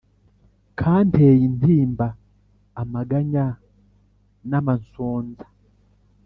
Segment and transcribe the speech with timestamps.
[0.79, 2.07] kanteye intimba,
[2.81, 3.45] amaganya
[4.49, 5.45] n' amansonza